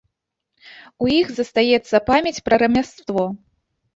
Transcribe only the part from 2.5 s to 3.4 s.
рамяство.